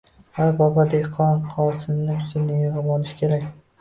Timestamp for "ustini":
2.25-2.59